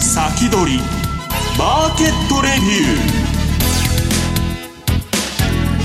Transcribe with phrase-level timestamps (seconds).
[0.00, 0.78] 先取り
[1.58, 3.37] マーケットレビュー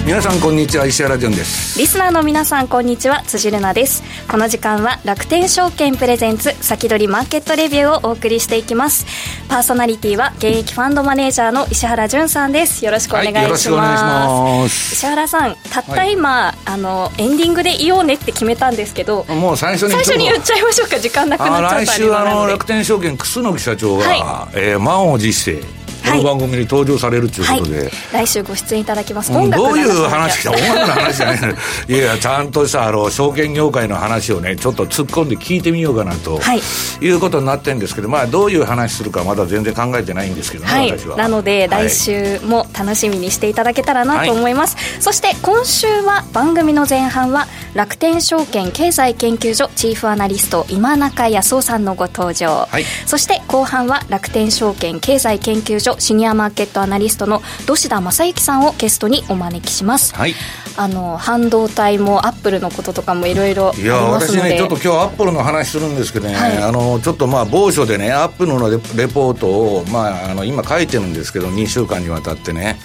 [0.06, 1.80] 皆さんこんにちは石原潤です。
[1.80, 4.04] リスナーの皆さんこんにちは辻るなです。
[4.30, 9.06] この時間は楽天証券プレゼンツ先取りマーケットレビューをお送りしていきます。
[9.48, 12.84] パーソナリティは現役ファンドマネージャーの石原潤さんです。
[12.84, 13.72] よろしくお願いします。
[13.72, 21.00] はい、石原さんたった今、はい、あのエンディングで言おうねって決めたんですけどもう最初に最初に言っちゃいましょうか。
[21.00, 21.86] 時間なくなっちゃった。
[21.86, 27.92] 来週あの楽天証券楠木社長が、はい、えー、満を持してこの番組に登場されるということで、はい、
[28.26, 31.56] 来週ご出演いただきます、うん、どういう話音楽の話じゃない
[31.88, 36.60] いやいやちゃんとしたあの証券業界の話をねちょっと突っ込んで聞いてみようかなと、はい、
[37.02, 41.18] いうことになってるんですけどまあどういう話するかまだ全然考えてないんですけどね、はい、私は。
[41.18, 52.68] なので、来週も楽しみにしていただけたらなと思います、そして今週は番組の前半は楽天証券経済研究所チーフアナリスト今中康夫さんのご登場、
[53.06, 60.34] そして後半は楽天証券経済研究所シニアマーケットアナリストの土田正幸さんをゲストにお招きします、はい、
[60.78, 68.78] あの半導体もアップルのこととかもいろいろいや私ねちょっと今日アップルの話するんですけどね、はい、あのちょっとまあ某所でねアップルのレ
[69.08, 72.78] ポートを、まあ、あの今書いてるんですけど2週間にわたってね。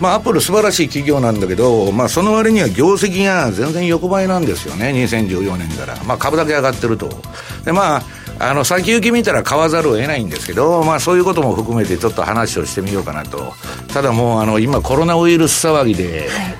[0.00, 5.96] まあ、アップル素晴らしい企業なんだけど、まあ、その割には業績が全然横ばいなんですよね、2014年から。
[6.04, 7.08] まあ、株だけ上がってると。
[7.64, 8.02] で、まあ、
[8.38, 13.54] あの先行き見たら買わざるを得ないんですけど、まあ、そういうことも含めてちょっと話をしてみようかなと、
[13.92, 16.54] ただもうあの今、コロナウイルス騒ぎで、はい、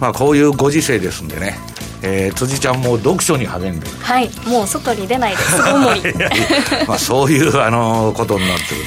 [0.00, 1.56] まあ、こういうご時世ですんでね。
[2.02, 4.30] えー、辻ちゃんも読書に励んではい。
[4.46, 6.02] もう外に出ないです主に
[6.86, 8.84] まあそういうあのことになってる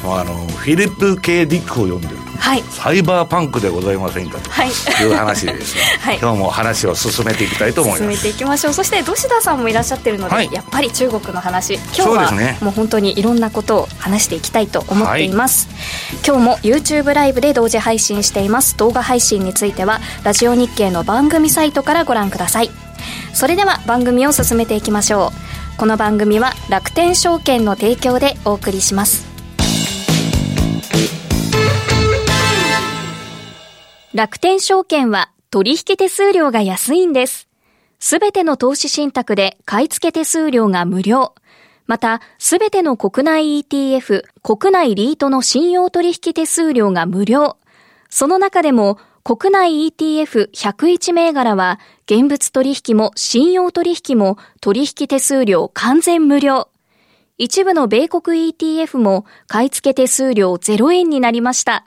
[0.00, 5.12] と、はい、あのフィリップ・ケイ・ディックを読んでるはい、サイバーパンクでございませんかとい。
[5.12, 8.02] う話でですね、 はい、今日も話を進めていきたいと思います。
[8.02, 8.72] 進めていきましょう。
[8.72, 18.76] そして土田さんもいらっしゃってるので、はい、やっぱり中国の話今日はもう本当にいろんなことを話していきたいと思っています、はい、今日も YouTube ライブで同時配信しています。
[18.76, 22.70] 動画配信についてはラジオ日経の番組サイトからご覧ください。
[23.32, 25.46] それでは番組を進めていきましょう。
[25.76, 29.35] この番組は楽天証券の提供でお送りします
[34.16, 37.48] 楽天証券は取引手数料が安いんです。
[37.98, 41.34] すべての投資信託で買い付け手数料が無料。
[41.86, 47.58] また、すべての国内 ETF、国内リートの信用取引手数料が無料。
[48.08, 56.70] その中でも、国内 ETF101 銘柄は、現物取引も信用取引も取引手数料完全無料。
[57.36, 61.84] 一部の米国 ETF も買い付け手数料0円になりました。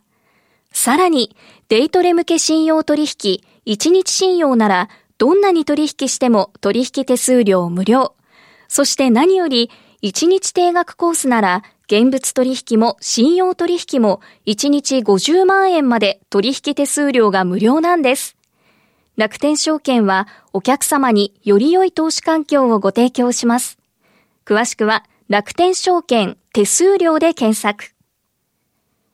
[0.71, 1.35] さらに、
[1.67, 8.15] デイトレ向け信用取引、1日信用なら、どんなに取引しても取引手数料無料。
[8.67, 9.69] そして何より、
[10.01, 18.37] 1日定額コースなら、現物取引も信用取引も1日50万円まで取引手数料が無料なんです。
[19.17, 23.79] 楽天証券はお客様により良い投資環境をご提供します。
[24.45, 27.98] 詳しくは楽天証券手数料で検索。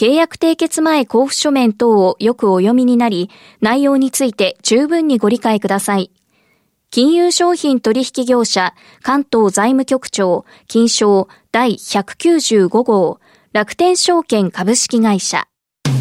[0.00, 3.28] 契約締結前交付書面等をよくお読みになり、
[3.60, 6.10] 内容について十分にご理解ください。
[6.90, 8.72] 金融商品取引業者
[9.02, 13.20] 関東財務局長金賞第195号
[13.52, 15.46] 楽天証券株式会社
[15.84, 15.98] 明日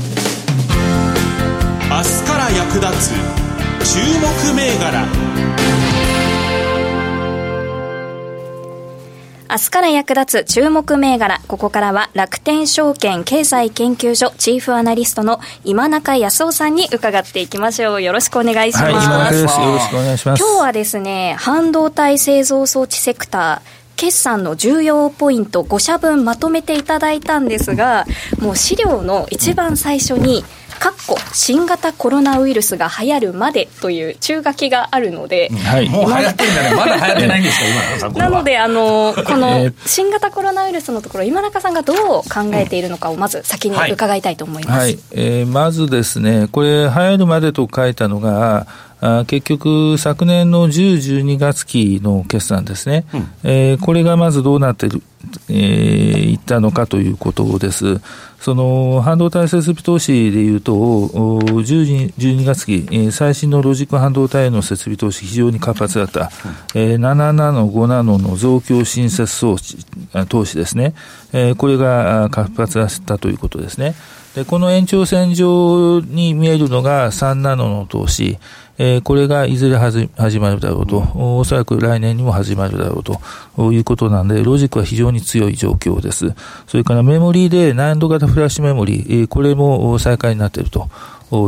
[2.23, 3.09] から役立つ
[3.95, 5.05] 注目銘柄
[9.51, 11.41] 明日から役立つ注目銘柄。
[11.47, 18.01] ここからは楽天証券経済研究所チーフアナリストの今中康夫さんに伺っていきましょう。
[18.03, 18.85] よろしくお願いします。
[18.85, 20.43] はい、よろしくお願いします。
[20.43, 28.05] 今日はですね、半導体製造装置セクター、決算の重要ポイント5社分まとめていただいたんですが、
[28.39, 30.45] もう資料の一番最初に、
[30.79, 42.23] かっこ新型コロナウイルスが流行るまでという中書きがあるので、はい、もう流行ってるんじゃないまだ流行ってないんですか今中さんなのであのこの新型コロナウイルスのところ今中さんがどう考
[42.53, 48.67] えているのかをまず先に伺いたいと思います、はい、はい、えー、まずですねこれ流行るまでと書いたのが
[49.01, 54.89] あ結局、昨年の10、12月期の決算ですね、うん、えー、これがまずどうなってい、
[55.47, 58.01] えー、いったのかということです。
[58.39, 66.31] その半導体設備投資でいうと、10 12月期、えー、最新のロジック半導体への設備投資、非常に活発だった、
[66.73, 69.77] えー、7ナノ、5ナノの増強新設装置
[70.29, 70.93] 投資ですね、
[71.33, 73.95] えー、これが活発だったということですね。
[74.39, 78.37] でこの延長線上に見えるのが3ナノの投資、
[78.77, 86.33] えー、これがいずれ始まるだろうと、おそらく来年にも始まるだろうということなんで、ロジックは非常に強い状況です。
[86.67, 90.89] それからメモリーで難度型フラッシュメモリー、これも再開になっていると。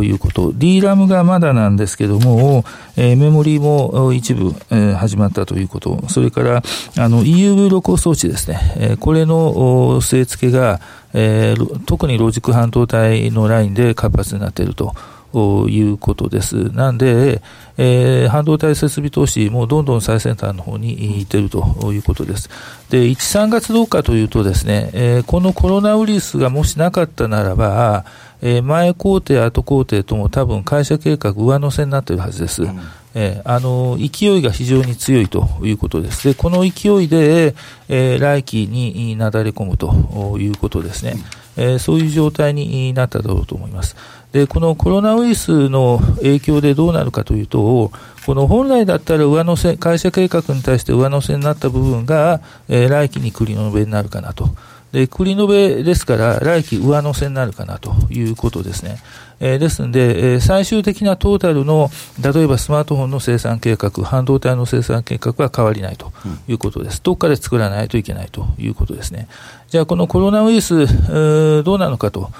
[0.04, 0.52] いうこと。
[0.52, 2.64] DRAM がまだなんですけども、
[2.98, 6.08] えー、メモリーも一部、えー、始まったということ。
[6.08, 6.62] それから、
[6.98, 8.60] あの、EUV 露光装置ですね。
[8.78, 10.80] えー、これの据え付けが、
[11.14, 14.94] えー、特にロジック半導体のラインで活発になっていると。
[15.34, 16.74] いうことです。
[16.74, 17.42] なんで、
[17.78, 22.50] えー、半導体設備投資もどんどん最先端の方に行っているということです。
[22.90, 28.04] で、1、3月どうかというとですね、えー、このコロナウイルスがもしなかったならば、
[28.42, 32.64] えー、前工程、後工程とも多分会社計画上乗せになっているはずです。
[32.64, 32.80] うん
[33.14, 36.28] えー、あの勢いが非常に強いということです。
[36.28, 37.56] で、この勢いで、
[37.90, 41.16] えー、来期になだれ込むということですね。
[41.58, 43.96] えー、そういう状態になっただろうと思います。
[44.32, 47.92] で、このコロナウイルスの影響でどうなるかというと、
[48.26, 54.50] この本来だったら上乗せ、会社計画に対して上乗せになった部分が、えー、来期に繰り延べになるかなと。
[54.94, 58.98] で、繰り延べですから、来期上乗せになるかなということですね。
[59.42, 61.90] えー、ですので、えー、最終的なトータルの、
[62.22, 66.14] 例えばスマートフォンの生産計画、半導体の生産計画は変わりないと
[66.48, 66.98] いうことです。
[66.98, 69.28] うん、どっかで作らないといけないということですね。
[69.68, 72.32] じゃあ、このコロナウイルス、えー、どうなのかと。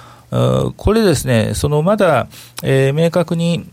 [0.78, 2.28] これですね、そのまだ、
[2.64, 3.66] えー、明確に、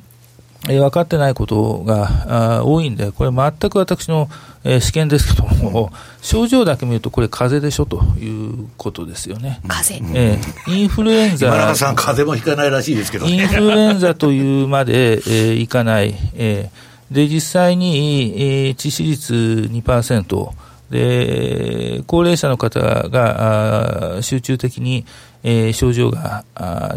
[0.67, 4.29] えー、分かってないことが多いんで、これ全く私の、
[4.65, 9.61] えー、試験ですけども、症状だけ見ると、これ、風邪でしょということですよね。
[9.69, 11.47] 風邪、えー、インフルエンザ。
[11.47, 16.15] 今永さん、風邪もひかないらしいですけど、ね、インフルエンザというまで、えー、いかない。
[16.35, 19.35] えー、で、実際に、えー、致死率
[19.71, 20.51] 2%。
[20.91, 25.05] で、高齢者の方が集中的に、
[25.43, 26.45] えー、症状が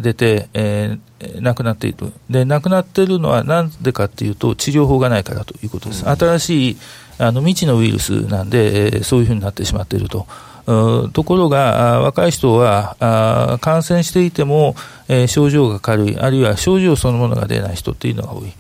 [0.02, 2.12] 出て、えー、亡くなっている。
[2.30, 6.06] で、亡くなっているのはなんでかっていうと、治療法がないからということです。
[6.06, 6.78] うん、新しい
[7.20, 10.26] あの未知のウイルスなんで、えー、そういうふうになってしまっていると。
[10.66, 14.76] ところが、若い人は感染していても、
[15.08, 18.54] えー、症状が軽い、あるいは症状そのものが出ない人っていうのが多い。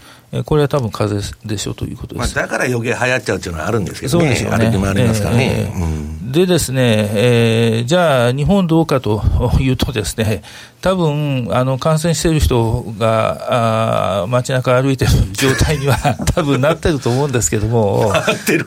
[0.45, 5.69] これは多分風邪でしょうということです、まあ、だから余計流行っちゃうっていうのはあるんですけどね、そうでしょうねもありますからね。
[5.69, 9.21] えーうん、でですね、えー、じゃあ、日本どうかと
[9.59, 10.41] いうとですね、
[10.79, 15.97] 多分あの感染している人があ街中歩いてる状態には
[16.33, 18.13] 多分なってると思うんですけども、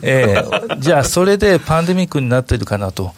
[0.03, 3.13] えー、じゃあ、それでパンデミックになってるかなと。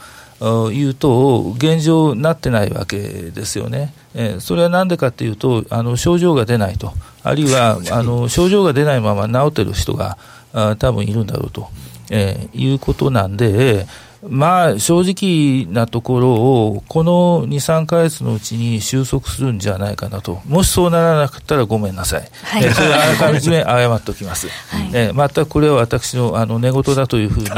[0.45, 3.93] いうと、現状なってないわけですよね。
[4.13, 6.93] えー、それはなんでかっていうと、あの症状が出ないと、
[7.23, 10.17] あるいは あの症状が出ないまま治ってる人が
[10.53, 11.69] あ多分いるんだろうと、
[12.09, 13.87] えー、いうことなんで、
[14.27, 27.47] まあ、正直なところを、この2、3か月のうちに収束するんじゃないかなと、もしそうならなかったらごめんなさい、はい、えー、それはあらかじめ謝っておきます、はい、えー、全くこれは私のあの寝言だというふうに？
[27.47, 27.53] 受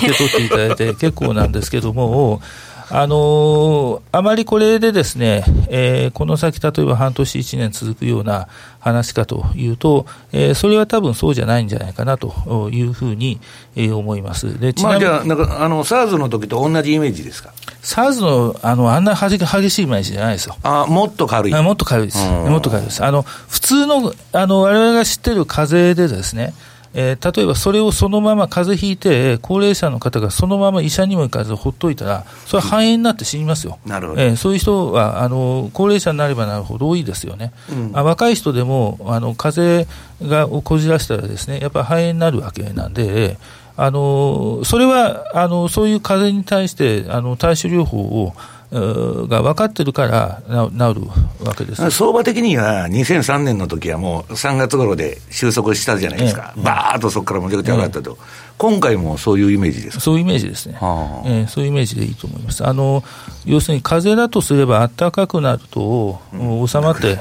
[0.00, 2.40] け取っていただいて結構なんですけども、
[2.90, 8.48] あのー、あまりこれでですね、えー、この先、例えば半年、1年続くような
[8.80, 13.40] 話かというと、えー、それは多分そうじゃないんじゃないかなというふうに、
[13.76, 14.58] えー、思います。
[14.58, 17.52] で、ちなみに、まあ、じゃあ、なんか、あの、SARS の時と同じイメージですか
[17.82, 19.38] ?SARS の、あの、あんな激
[19.70, 20.56] しいイメージじゃないですよ。
[20.62, 22.18] あもっと軽いもっと軽いです。
[22.26, 23.04] もっと軽いです。
[23.04, 26.54] あの、普通の、あの、我々が知ってる風邪でですね、
[26.94, 33.78] えー、例えばそれをそのまま風邪ひいて、高齢者の方がそのまま医者にも行かずほっといたら、それは肺炎になって死にますよ。
[33.86, 34.22] なるほど。
[34.22, 37.52] えー、そういう人は、あの、高齢者になればなるほど多いですよね。
[37.70, 39.86] うん、あ若い人でも、あの、風
[40.20, 43.36] 邪がこじらしたらですね、やっぱり肺炎になるわけなんで、
[43.76, 48.34] あの、それは、あの、そういう風邪に対して、あの、対処療法を、
[48.70, 58.24] が分かってるから治るわけです相場的には2003年の時はもう3月頃で収束したじゃないですか、ええ、ばーっとそこからもちゃくちゃ上がったと、え、
[58.58, 60.00] 今回もそういうイメージですか？
[60.02, 62.66] そういうイメージですね、はあ、えー、そういうイメージでいいと思います。
[62.66, 63.02] あの
[63.46, 67.18] 要するに風だとすれば暖かくなると、うん、収まって、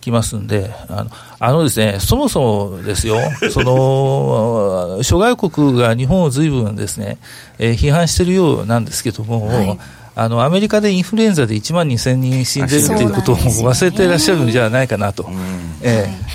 [0.00, 3.16] きますんで、あのあのですね、そもそもですよ、
[3.52, 7.18] その諸外国が日本をずいぶんですね、
[7.58, 9.78] えー、批判しているようなんですけども、はい
[10.18, 15.22] あのアメリカでインフルエンザで1万2000人死んでるということを忘れていらっしゃるんじゃないかなと。
[15.22, 15.30] と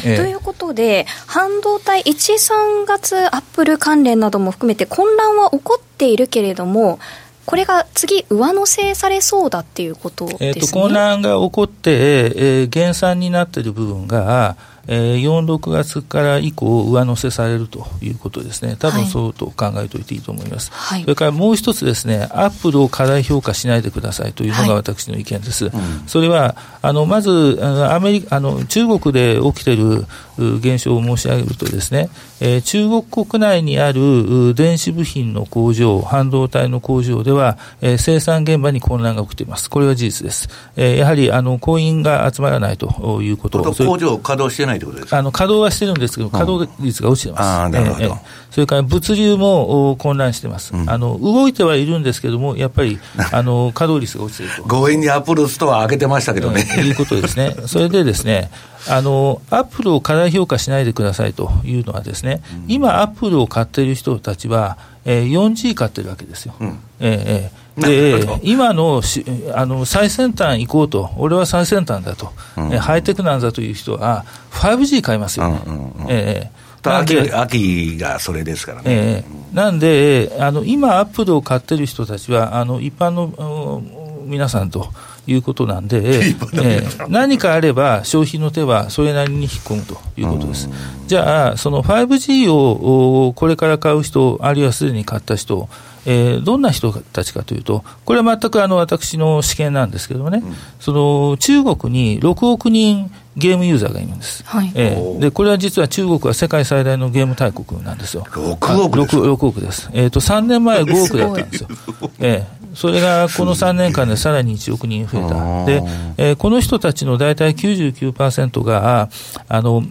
[0.08, 7.00] いうことで、半導体1、3月アップル関連なども含めて混乱は起こっているけれども、
[7.46, 10.50] これが次、上乗せされそうだっていうことですね。
[10.50, 14.56] えー、と混乱が起こって、えー、減産になっている部分が、
[14.88, 25.66] えー、4、6月から以降、上乗せされるということですね、多分そうと考えておいていいと思います、はい、それからもう一つですね、アップルを過大評価しないでくださいというのが私の意見です。
[25.66, 25.74] はい、
[26.08, 30.06] それはあのまずアメリカあの、中国で起きている
[30.38, 32.10] 現象を申し上げるとですね、
[32.42, 39.70] えー、中国国内にある電子部品の工場、半導体の工場では、えー、生産現場に混乱が起きています。
[39.70, 40.50] これは事実です。
[40.76, 43.64] えー、やはりあの工員が集まらないということ。
[43.64, 47.44] 工場稼働してないということですあの稼働はしてるんですけど、稼働率が落ちてます。
[47.44, 48.18] あなるほど、えー、
[48.52, 53.00] それから物流も混乱してます、うん、あの動いてはいるんですけども、やっぱり
[53.32, 54.64] あの稼働率が落ちてると。
[54.64, 56.64] 強引にアップルストア開けてましたけどね。
[56.64, 57.56] と、うん、いうことですね。
[57.68, 58.52] それでですね、
[58.88, 66.54] あのアップルを過大評価しないでくださいというのはですね、うん、今、アップルを買っている人たちは、えー、4G 買ってるわけですよ。
[66.60, 75.50] うん、えー、えーで今のしあの最先端行こうと、俺は最先端だと、うん、ハイテクなんだという人は、5G 買いますよ。
[75.50, 75.62] ね。
[75.66, 78.84] うんうんうん、えー、秋秋がそれですからね。
[78.86, 83.82] えー、なんで、あの今、アップルを買ってる人たちは、あの一般の
[84.26, 84.92] 皆さんと。
[85.26, 90.70] いうことなんで、えー、何かあれば消費の手はそれなりに引っ込むということです。
[91.08, 95.70] じゃあ、その 5G をこれから買う人、あるいはすでに買った人、
[96.06, 104.72] えー、どんな人たちかというと、これは全くあの私の試験なんですけどもね、うん、その中国に6億人ゲームユーザーがいるんです、はい。
[104.76, 108.24] えー、でこれは実は中国は世界最大のゲーム大国なんですよ。
[108.24, 109.16] 6億です。
[109.18, 111.70] 6, 6億です、えーと、3年前5億だったんですよ。
[112.20, 112.64] えー。
[112.76, 115.66] それがこの3年間でさらに1億人増えた。
[115.66, 115.84] で、
[116.18, 119.10] えー、この人たちの大体99%が、
[119.48, 119.84] あの、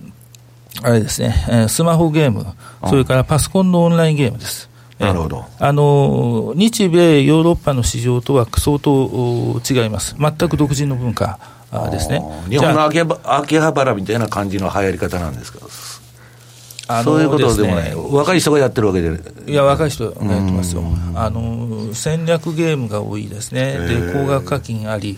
[0.83, 2.47] あれですね、スマホゲーム、
[2.89, 4.69] それからパソコンのオンラインゲームです。
[4.99, 5.45] なるほど。
[5.59, 11.39] あの日米ヨーロッパの市場とは相当違います、全く独自の文化
[11.91, 12.23] ですね。
[12.49, 15.59] 日本の秋秋葉原みたいな感じの流行り方なんですか？
[16.89, 19.19] あそういうことでもない、若い人がやってるわけで。
[19.47, 20.83] いや、若い人がやってますよ、
[21.15, 25.17] あの戦略ゲームが多いですね、で高額課金あり、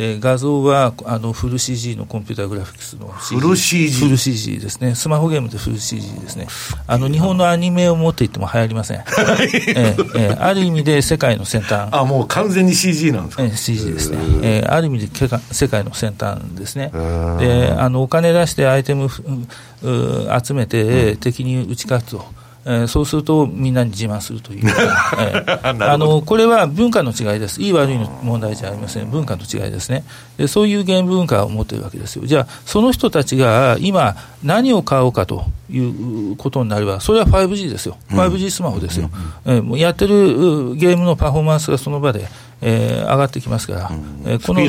[0.00, 4.04] で画像はあのフル CG のコンピューターグラフィックスの CG フル CG?
[4.06, 6.46] フル CG ですね、スマホゲームでフル CG ですね、
[6.86, 16.90] あの日本のアニメを持っていっても流行りません、えー、えー、ある意味で世界の先端、あもう完全に CG なんですか、えー、CG ですね、えー、ある意味で世界の先端ですね、
[17.38, 22.39] であのお金出してアイテム集めて、敵に打ち勝つと。
[22.64, 24.68] えー、そうするとみんなに自慢するという、
[25.18, 30.04] えー、あのこれは文化の違いです、いい悪いの問題じゃありません、文化の違いですね。
[30.36, 39.10] で、そういうゲーム文化を持っているわけですよ、じゃあ、その人たちが今、何を買おうかということになれば、それは 5G ですよ、5G スマホですよ、
[39.46, 42.28] うん、えー、やってるゲームのパフォーマンスがその場で、
[42.62, 44.60] えー、上がってきますから、うん、えー、この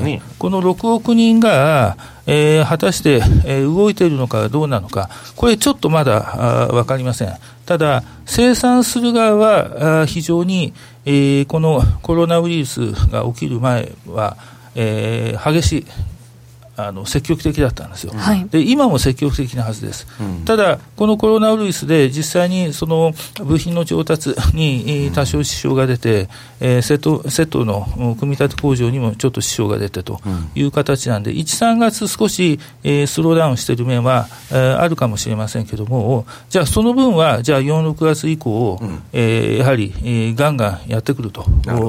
[0.00, 7.34] ね、この6億人が、えー、果たして、えー、動いているのかどうなのか、これちょっとまだ分かりません。
[7.66, 10.74] ただ、生産する側は非常に、
[11.06, 14.36] えー、このコロナウイルスが起きる前は、
[14.74, 15.86] えー、激しい
[16.76, 23.12] あの積極的だったんですよ、はい、で今も積極的なはずです、うん、ただ、このコロナウイルスで実際にその
[23.44, 26.28] 部品の調達 に多少支障が出て、
[26.60, 30.20] えー、セットセットの組み立て工場にもちょっと支障が出てと
[30.54, 41.44] いう形なんで、うん、1、3月少し、えー、スローダウンしている面は、えー、あるかもしれませんけども、じゃあその分は、じゃあ4、6月以降、うん、えー、やはり、えー、ガンガンやってくると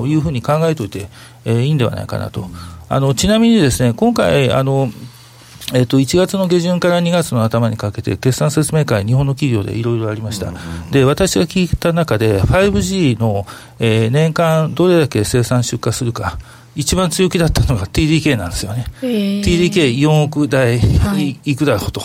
[0.06, 1.08] いうふうに考えておいて、
[1.46, 2.50] えー、いいんではないかなと。
[2.90, 4.92] あのちなみにですね、今回、あの
[5.74, 10.54] えっと、1月の下旬から2月の頭にかけて、決算説明会、日本の企業でいろいろありました。
[10.92, 13.48] で、私が聞いた中で、5G の、
[13.80, 16.38] えー、年間どれだけ生産出荷するか、
[16.76, 18.86] 一番強気だったのが TDK なんですよね。
[19.02, 20.80] TDK4 億台
[21.46, 22.02] いくだろうと。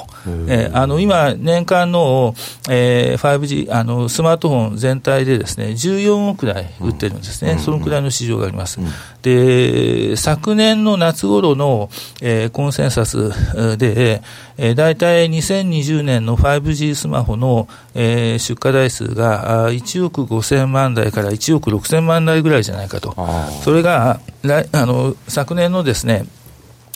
[0.48, 2.34] えー、あの今、年間の、
[2.68, 8.80] えー、5G あの、スマートフォン全体でですね、14億台売ってるんですね、うん、そのくらいの市場があります。
[8.80, 8.88] うん、
[9.22, 13.30] で、昨年の夏頃の、えー、コンセンサス
[13.76, 14.22] で、
[14.56, 23.16] えー、大体2020年の 5G スマホの、えー、出荷台数が1億5000万台から1億6000万台ぐらいじゃないかと。
[23.64, 24.20] それが
[24.64, 26.26] 来あの昨年のですね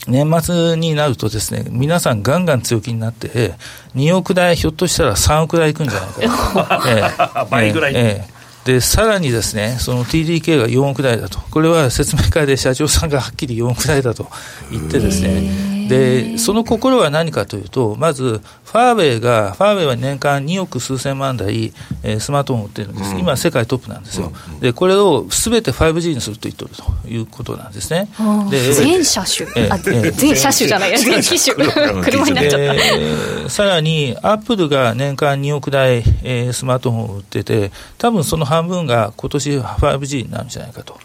[0.07, 3.55] 年末になるとですね、皆さんガンガン強気になって、
[3.95, 6.89] 2億台、ひょっとしたら3億台いくんじゃないかと。
[6.91, 7.93] えー、倍ぐらい。
[7.97, 11.39] えーで、さらにですね、その TDK が4億台だと。
[11.51, 14.27] これは説明会で社長さんがはっきり4億台だと
[14.71, 15.43] 言ってですね、
[15.89, 21.73] で、その心は何かというと、まず、ファーウェイが、ファーウェイは年間2億数千万台、
[22.03, 28.09] えー、スマートフォンを売ってるんです、うん、今、世界トップなんですよ、うん、でこれをすべて 5G にすると言ってるということなんですね。
[28.51, 31.55] で全車種、えー、全車種じゃない、全機種、
[32.03, 32.25] 車。
[32.25, 33.51] になっちゃった。
[33.51, 40.99] さらに、アップルが年間2億台、えー、スマートフォンを売ってて、多分その半分が今年 5G になるんじゃないかと。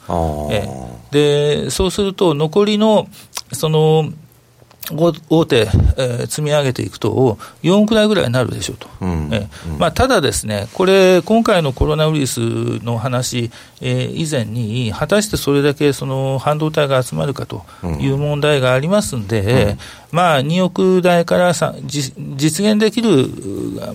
[0.52, 3.08] えー、でそうすると、残りの
[3.54, 4.12] その
[4.92, 9.30] 大手、えー、積み上げていくと、4億台ぐらいになるでしょうと、うん。
[9.32, 12.40] えー、まあ、ただですね、これ、今回のコロナウイルス
[12.84, 17.64] の話、えー、以前に、果たしてそれだけその半導体が集まるかと
[18.00, 19.78] いう問題がありますんで、
[20.09, 23.28] うん、まあ、2億台から実現できる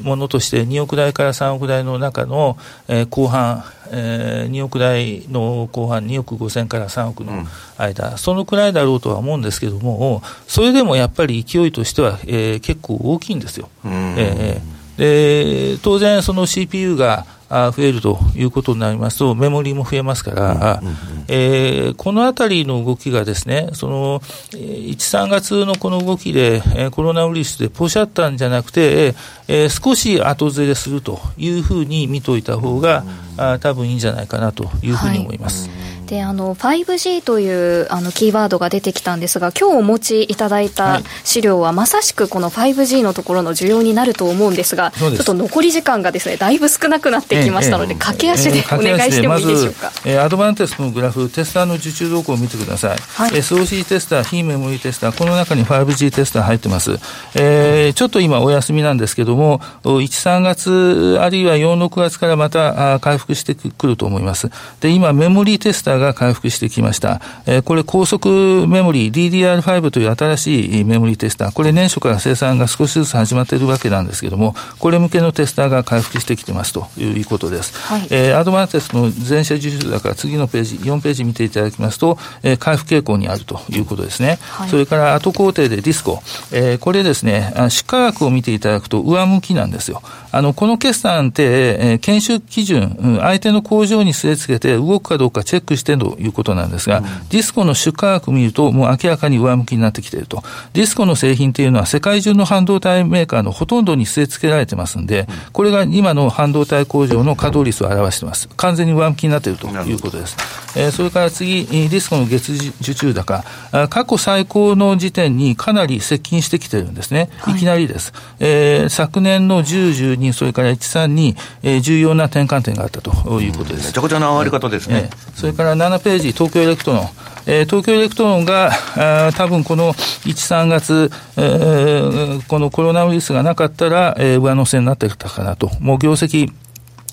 [0.03, 2.57] ものとして、2億台から3億台の中の、
[2.89, 7.45] えー、後半、えー、2億台の後半、2億5000から3億の
[7.79, 13.69] 間、うん、そのくらいだろうとは思うんですけれども、それでもやっぱり勢いとしては、えー、結構大きいんですよ。
[13.85, 20.99] えー、で当然、その CPU が増えるということになりますと、メモリーも増えますから、うんうんうん、
[21.29, 24.21] えー、このあたりの動きがですね、その
[24.51, 29.15] 1、3月のこの動きで、えー、コロナウイルスでポシャったんじゃなくて、
[29.49, 33.05] えー、少し後ずれするというふうに見といた方が、
[33.37, 35.69] うん、あ多分いいんじゃないかなというふうに思います。
[35.69, 56.93] はいであの 5G というあのキーワードが出てきたんですが今日お持ちいただいた資料は、まさしくこの 5G のところの需要になると思うんですがちょっと残り時間がですねだいぶ少なくなってきましたので、ええ、駆け足でお願いしてもいいでしょうか、えー、アドバンテストのグラフテスターの受注動向を見てください、はい、SOC テスター非メモリーテスターこの中に 5G テスター入ってます、
[57.35, 64.51] えー、ちょっと今お休みなんですけども13月あるいは4、6月からまた回復してくると思います。
[64.81, 67.21] で今メモリーテスターが回復してきました。
[67.47, 77.77] えー、これ高速メモリー DDR5 という新しいメモリーテスター、これ年初から生産が少しずつ始まっているわけなんですけれども、これ向けのテスターが回復してきてますということです。
[77.79, 84.39] はい、えー、アドバンテスの全社受注だから次のページ、4ページ見ていただきますと、えー、回復傾向にあるということですね。
[84.43, 90.03] はい、それから後工程でディスコ、えー、これですね、出荷額を見ていただくと上向きなんですよ。
[90.33, 100.43] あの、この決算って、えー、研修基準、うん、相手の工場に据え付けて動くかどうかチェックしてということなんですが、うん、ディスコの出荷額見ると、もう明らかに上向きになってきていると。
[100.73, 108.49] ディスコの製品っていうのは世界中の半導体メーカーのほとんどに据え付けられてますんで、これが今の半導体工場の稼働率を表しています。
[108.57, 110.37] 完全に上向きになっているということです。
[110.77, 113.45] えー、それから次、ディスコの月受注高、
[113.89, 117.31] 過去最高の時点にかなり接近してきてるんですね。
[117.49, 118.13] いきなりです。
[118.41, 123.87] えー、昨年の10、12、それから1、3に、えー、重要な転換点があったということです。
[123.89, 125.11] めちゃくちゃな上がり方ですね。
[125.13, 127.09] えー、それから7ページ、東京エレクトロン。
[127.47, 135.71] えー、東京エレクトロンが、あ多分この1、3月、えー、このコロナウイルスがなかったら、えー、上乗せになってたかなと。
[135.81, 136.51] もう業績、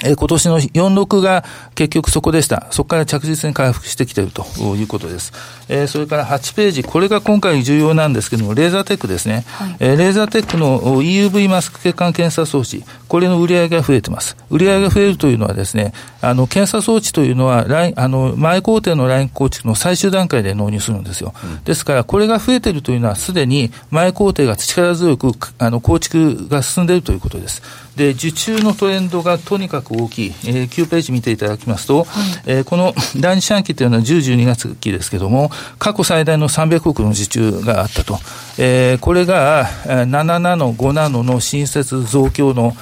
[0.03, 1.43] え今年の46が
[1.75, 2.67] 結局そこでした。
[2.71, 5.31] そこから着実に回復してきているということです。
[5.69, 9.45] えー、それから8ページ、これが今回重要なんですけれども、レーザーテックですね。
[9.47, 14.35] はい、えー、レーザーテックの EUV マスク血管検査装置、これの売り上げが増えてます。
[14.49, 21.33] 売り上げが増えるというのはですね、あの、検査装置というのは、ライン、あの、前工程のライン構築の最終段階で納入するんですよ。
[21.43, 27.61] うん、ですから、これが増えているというのは、すでに前工程が力強く、あの、構築が進んでいるということです。
[28.01, 30.33] で、受注のトレンドがとにかく大きい。
[30.45, 32.07] えー、9ページ見ていただきますと、はい、
[32.47, 38.19] えー、この 第二四半期というのは10、12月期ですけれども、過去最大の300億の受注があったと。
[38.57, 42.75] えー、これが7ナノ、5ナノの新設増強の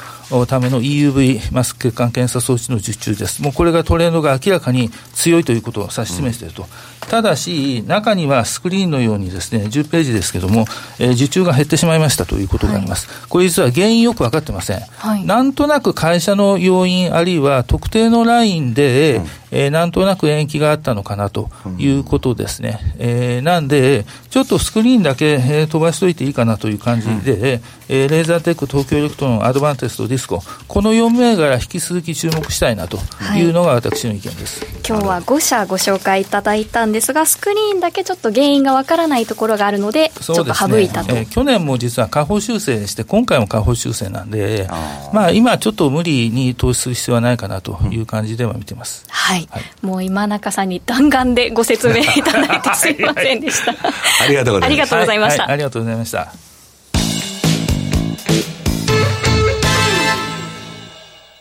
[0.48, 3.42] ための EUV マスク血管検査装置の受注です。
[3.42, 6.68] もうこれがトレンドが明らかに強いということを指し示していると。
[7.08, 10.66] ただし、中にはスクリーンのようにですね、10ページですけども、
[11.00, 13.08] えー、受注が減ってしまいましたということがあります。
[13.08, 14.80] はい、これ実は原因よく分かってません。
[14.80, 22.80] はい、なんとなく会社の要因あるいは特定のラインで、うん、えー、なんとなく延期があったのかなということですね。
[22.82, 32.98] うん、えー、なんで、ちょっと SCREENだけ、えー、飛ばしといていいかなという感じで、うん、えー、レーザーテック、東京エレクトロン、アドバンテスト、ディスコ、この4銘柄引き続き注目したいなと
[33.36, 34.64] いうのが私の意見です。
[34.64, 49.06] はい、今日は5社ご紹介いただいたんですが、 SCREENだけちょっと原因がわからないところがあるので、ちょっと省いたと、ねえー、去年も実は下方修正して、今回も下方修正なんで、あまあ、今ちょっと無理に投資する必要はないかなという感じでは見てます。
[49.06, 53.72] うん、はい、はい、もう今中さんに弾丸でご説明いただいてすみませんでした。
[53.72, 54.98] ありがとうございました。
[54.98, 55.44] ありがとうございました。
[55.44, 56.50] はい、ありがとうございました。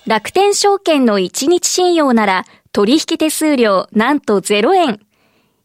[0.07, 5.01] 楽天証券の1日信用なら取引手数料なんと0円。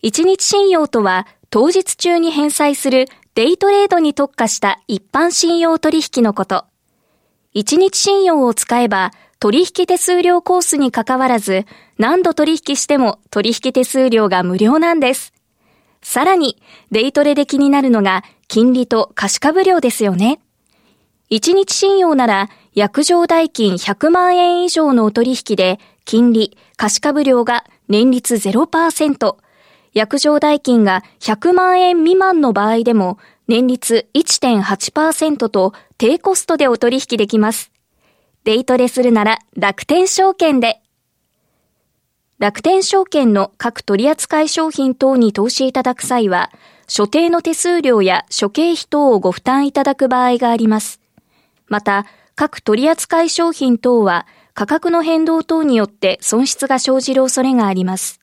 [0.04, 6.66] 1日信用とは当日中に返済するデイトレードに特化した一般信用取引のこと。
[7.54, 11.66] 一日信用を使えば、取引手数料コースに関わらず、
[11.98, 15.34] 何度取引しても取引手数料が無料なんです。
[16.02, 16.62] さらに、
[16.92, 20.42] デイトレで気になるのが、金利と貸し株料ですよね。
[21.30, 29.38] 一日信用なら、約定代金100万円以上のお取引で、金利、貸し株料が年率0%、
[29.94, 37.72] 約定代金が100万円未満の場合でも、年率1.8%と低コストでお取引できます。
[38.44, 40.82] デイトレするなら楽天証券で。
[42.40, 46.52] 楽天証券の各取扱商品等に投資いただく際は、
[46.88, 51.00] 所定の手数料や諸経費等をご負担いただく場合があります。
[51.68, 54.26] また、各取扱商品等は
[54.56, 58.23] 価格の変動等によって損失が生じる恐れがあります。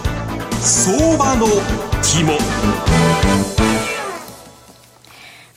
[0.63, 1.47] 相場の
[2.03, 2.37] 肝。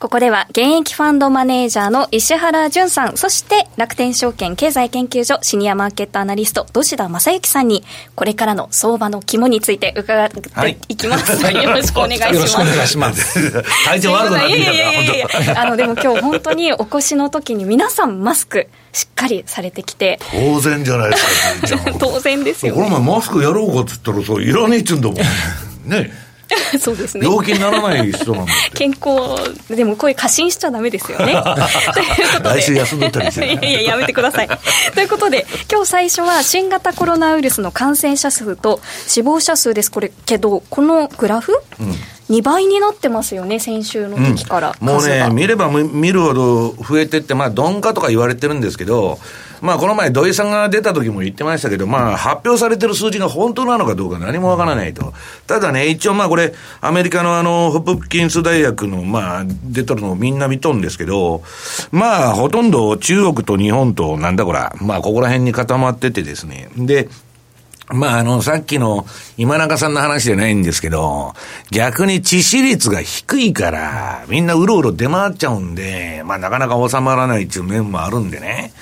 [0.05, 10.41] ここでは現役ファンドマネージャーの石原淳さん、そして楽天証券経済研究所シニアマーケットアナリスト、土田正幸さんに、これからの相場の肝について伺って
[10.89, 11.43] いきます。
[11.43, 12.35] はい、よろしくお願いします。
[12.35, 13.63] よろしくお願いします。
[13.87, 15.14] 体調悪くなってきたいやいやいや
[15.57, 25.17] あの、でも今日本当にお越しの時に皆さんマスク、しっかりされてきて当然じゃないですか当然ですよ、ね、この前マスクやろうかっつったらそういらねえっちゅうんだもん
[25.91, 26.25] ね
[26.79, 27.27] そうですね。
[27.27, 31.33] 病気にならない人なんだ健康、でもこういう過信しちゃだめですよね。
[31.95, 32.61] ということで。
[32.61, 33.53] 来週休んでたりして。
[33.53, 34.49] いやいや、やめてください。
[34.95, 39.91] ということで、今日最初は新型コロナウイルスの感染者数と死亡者数です。
[39.91, 41.95] これ、けど、このグラフ、うん
[42.31, 49.19] 2倍になってますよね、先週の時から、うん、もうね、見れば見るほど増えてって、まあ、鈍化とか言われてるんですけど、
[49.65, 55.15] まあ、この前、土井さんが出た時も言ってましたけど、まあ、発表されてる数字が本当なのかどうか何もわからないと。
[55.47, 61.43] ただね、一応まあ、これ、アメリカのあの、ホップキンス大学の、まあ、出とるのをみんな見とんですけど、
[61.93, 66.69] まあ、ほとんど中国と日本と、なんだこら、まあ、ここら辺に固まっててですね。
[66.77, 67.09] で、
[67.89, 71.35] まあ、あの、さっきの今中さんの話じゃないんですけど、
[71.71, 78.73] 逆に致死率が低いから、みんなうろうろ出回っちゃうんで、まあ、なかなか収まらないっていう面もあるんでね。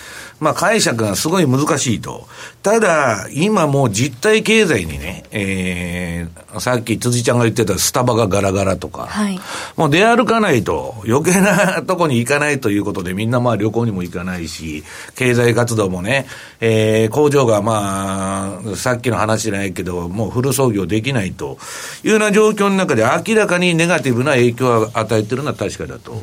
[0.42, 2.26] まあ解釈がすごい難しいと。
[2.64, 9.38] ただ、今もう実体経済にね、えー、さっき辻ちゃんが言ってたスタバがガラガラとか、はい、
[9.76, 14.82] もう出歩かないと、余計なとこに行かないということで、みんなまあ旅行にも行かないし、
[15.14, 16.26] 経済活動もね、
[16.60, 21.56] えー、工場がまあ、さっきの話じゃないけど、もうフル操業できないと
[22.02, 26.20] いうような状況の中で明らかにネガティブな影響を与えてるのは確かだと。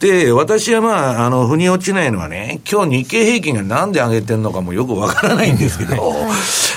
[0.00, 6.12] で、私はまあ、あの、腑に落ちないのはね、今日日経平均がなんで上げてんのかもよくわからないんですけど、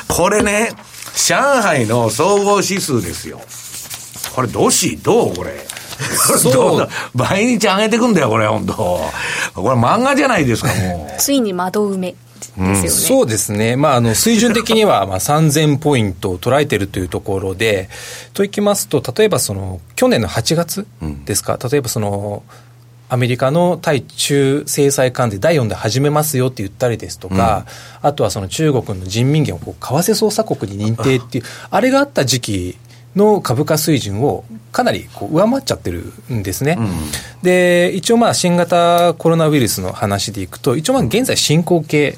[0.10, 0.72] これね、
[1.16, 3.40] 上海の総合指数ですよ。
[4.36, 5.66] これ、どし、どうこれ。
[6.38, 6.90] そう。
[7.14, 9.12] 毎日上げてくんだよ、これ、本当こ
[9.56, 11.18] れ漫画じゃないですか、もう。
[11.18, 12.16] ついに窓埋め。
[12.58, 17.90] うん、そうですね、まあ、あの水準的にはまあ3000ポイントを捉えているというところで、
[18.34, 20.86] といきますと、例えばその去年の8月
[21.26, 22.44] ですか、うん、例えばその
[23.14, 27.68] アメリカの対中制裁関税第4で始めますよって言ったりですとか、
[28.02, 32.78] うん、あとはその中国の人民元をこう為替操作国に認定っていう、あれがあった時期
[33.16, 36.76] の株価水準をかなりこう上回っちゃってるんですね。
[36.80, 36.90] うん、
[37.44, 42.18] で、一応まあ新型コロナウイルスの話でいくと、一応まあ現在進行形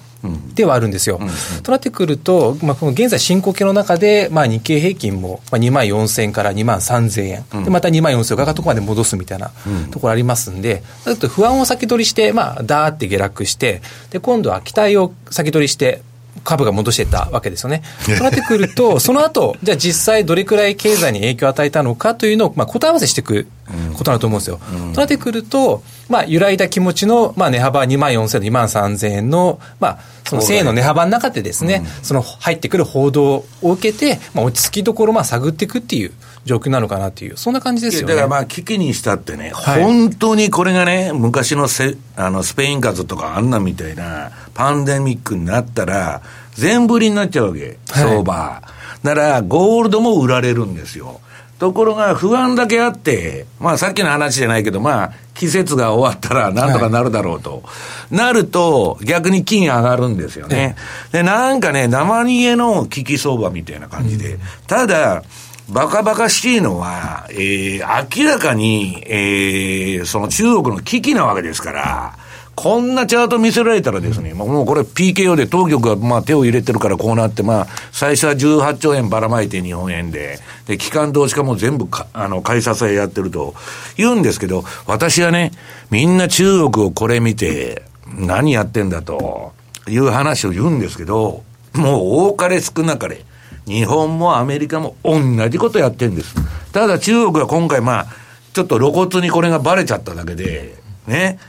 [0.55, 1.17] ではあるんですよ。
[1.19, 9.51] うんうん、となってくると、まあ、この現在進行形の中で、まあ、日経平均も2万4000円から2万3000円、うん、でまた2万4000円がとこまで戻すみたいな
[9.91, 16.01] ところありますんで、だと不安を先取りして、まあ、だーって下落して、で今度は期待を先取りして、
[16.43, 17.81] 株が戻してたわけですよね。
[18.17, 23.47] となってくると、 その後、じゃあ実際どれくらい経済に影響を与えたのかというのを、まあ、答え合わせしていく
[23.93, 24.59] ことだと思うんですよ。
[24.73, 36.11] うん、となってくると、まあ、揺らいだ気持ちの、まあ、値幅2万4000円、2万3000円の、まあ、その正の値幅の中でですね、うん、その入ってくる報道を受けて、まあ、落ち着きどころをまあ探っていくっていう
[36.45, 38.13] 状況なのかなという、そんな感じですよね。
[38.13, 46.21] だからまあ、危機にしたってね、はい、本当にこれがね、昔のせあのスペイン風邪とかあんなみたいなパンデミックになったら、
[46.53, 48.33] 全振りになっちゃうわけ、相場。
[48.33, 48.61] は
[49.03, 51.19] い、なら、ゴールドも売られるんですよ。
[51.59, 57.61] ところが不安だけあって、まあさっきの話じゃないけど、まあ季節が終わったらなんとかなるだろうと。
[57.63, 57.71] は
[58.11, 60.75] い、なると逆に金上がるんですよね。
[61.11, 64.33] で、なんかね、生逃げの危機相場みたいな感じで。
[64.33, 65.23] うん、ただ、
[65.69, 72.17] バカバカしいのは、えー、明らかに、えー、その中国の危機なわけですから、
[72.55, 83.55] こんなチャート見せられたらですね、もうこれ PKO で当局がまあ手を入れてるからこうなって、まあ、最初は18兆円ばらまいて日本円で、で、機関投資家も全部か、あの、買い支えやってると
[83.97, 85.51] 言うんですけど、私はね、
[85.91, 89.53] みんな中国をこれ見て、何やってんだと
[89.87, 93.25] いう話を言うんですけど、もう多かれ少なかれ、
[93.67, 96.35] 日本もアメリカも同じことやってんです。
[96.71, 98.05] ただ中国は今回まあ、
[98.53, 101.39] ちょっと露骨にこれがバレちゃっただけで、ね。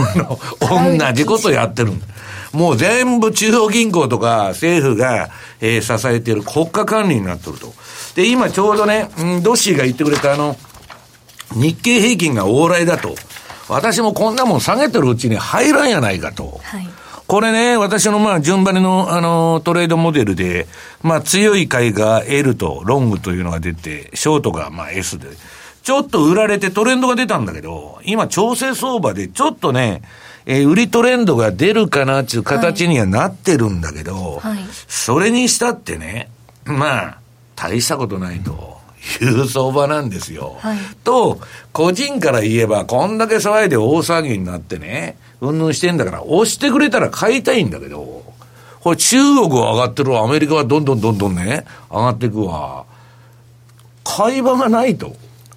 [0.60, 1.92] 同じことやってる。
[2.52, 5.28] もう全部中央銀行とか政府が、
[5.60, 7.74] えー、支えている国家管理になってると。
[8.14, 10.56] で、今ちょうどね、んドッシーが言ってくれたあの、
[11.52, 13.14] 日経平均が往来だと。
[13.68, 16.60] 私もこんなもん下げてるうちに入らんやないかと。
[16.62, 16.88] はい、
[17.26, 20.66] これね、私のまあ順張りのあのトレードモデルで、
[21.02, 25.28] まあ強い買いが L とロングというのが出て、ショートがまあ S で。
[25.84, 30.00] ちょっと売られてトレンドが出たんだけど、今調整相場でちょっとね、
[30.46, 36.30] えー、売りトレンドが出るかなっていう形にはなってるんだけど、はいはい、それにしたってね、
[36.64, 37.18] まあ、
[37.54, 38.74] 大したことないと。
[39.20, 40.56] いう相場なんですよ。
[40.60, 41.38] はい、と、
[41.74, 48.24] 個人から言えば、こんだけ騒いで大騒ぎになってね、うんぬんしてんだから、押してくれたら買いたいんだけど、
[48.80, 52.86] これ中国は上がってるわ、アメリカはどんどんどんどんね、上がっていくわ。
[54.04, 55.14] 買い場がないと。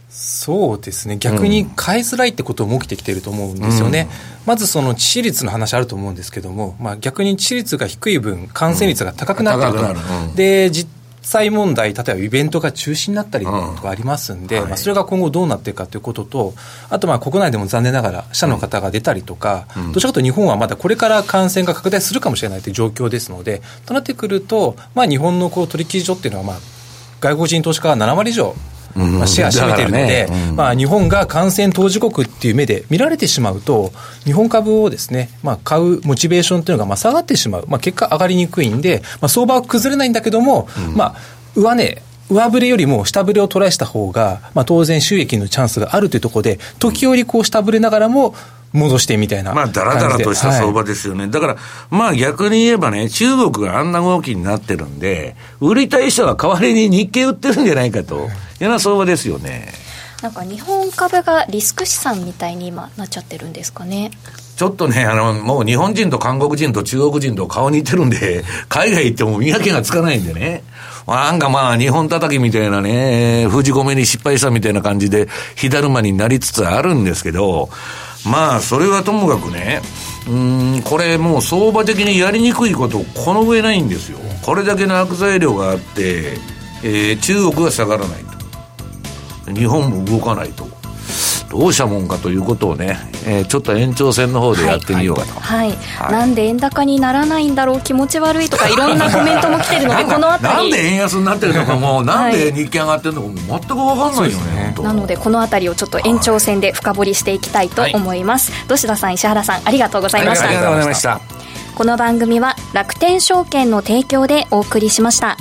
[0.10, 4.08] そうですね、逆に買いづらいってことも起きてきてると思うんですよね、
[4.42, 10.90] うん、まずその致死率の話あると思うんですけども、まあ、逆に致死率が低い分、感染率が高くなってると、うん、で実
[11.22, 16.54] 際問題、例えばイベントが中止になったりとかありますんで、うんはい、まあ、それが今後どうなっていくかということと、
[16.90, 26.58] あとまあ国内でも残念ながら、死者の方が出たりとか、どちらかというと日本はまだこれから感染が拡大するかもしれないという状況ですので、となってくると、まあ、日本のこう取引所っていうのは、まあ、
[27.20, 28.56] 外国人投資家が7割以上
[28.98, 30.28] まあ、シェア占めているので、ね。
[30.50, 33.92] うん、まあ、日本が感染当事国っていう目で見られてしまうと、
[34.26, 41.16] 日本株をですね、まあ、買うモチベーションというのがまあ下がってしまう、まあ、結果上がりにくいんで、まあ、相場は崩れないんだけども、うん、まあ、
[41.56, 48.36] 上値、上振れよりも下振れをトライした方が、まあ、当然収益のチャンスがあるというところで、時折こう下振れながらも、
[48.74, 51.22] 戻してみたいなまあ、だらだらとした相場ですよね。
[51.22, 51.58] はい、だから、
[51.90, 58.16] まあ逆に言えばね、中国があんな動きになってるんで、売りたい人は代わりに日経売ってるんじゃないかと。
[58.26, 58.30] い
[58.62, 59.72] うような相場ですよね。
[60.22, 64.12] なんか日本株がリスク資産みたいに今なっちゃってるんですかね。
[64.56, 70.64] ちょっとね、あの、もう日本人と韓国人と中国人と顔似てるんで、海外行っても見分けがつかないんでね。
[71.06, 77.70] なんかまあ、日本叩きみたいなね、封じ込めに失敗したみたいな感じで、火だるまになりつつあるんですけど、
[78.26, 79.82] まあ、それはともかくね、
[80.28, 80.32] う
[80.80, 84.18] ん、これもう相場的にやりにくいことこの上ないんですよ。
[84.42, 86.38] これだけの悪材料があって、
[86.84, 88.27] えー、中国が下がらないと。
[89.54, 90.68] 日本も動かないと。
[91.50, 95.78] どうしたもんかということをね、えー、ちょっと延長戦の方でやってみようかと、はい、はい。
[95.78, 110.48] はい、なんで円高にならないんだろう気持ち悪いとかいろんなコメントも来てるのでこの辺り なんで円安になってるのかもうなんで日経上がってるのかも全く分かんないよね、なのでこの辺りをちょっと延長戦で深掘りしていきたいと思います、はい、土田さん石原さんありがとうございました。
[110.48, 111.22] ありがとうございました。
[111.76, 115.38] この番組は楽天証券の提供でお送りしました。